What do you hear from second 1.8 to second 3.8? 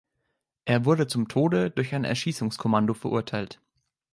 ein Erschießungskommando verurteilt.